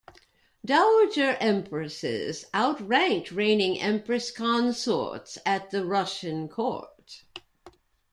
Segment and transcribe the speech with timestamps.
[0.65, 7.21] Dowager Empresses outranked reigning Empress Consorts at the Russian Court.